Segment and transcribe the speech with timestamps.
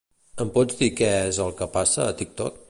[0.45, 2.59] Em pots dir què és el que passa a TikTok?